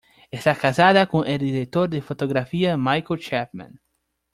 Está 0.31 0.55
casada 0.55 1.05
con 1.07 1.27
el 1.27 1.37
director 1.37 1.87
de 1.87 2.01
fotografía 2.01 2.75
Michael 2.75 3.19
Chapman. 3.19 3.79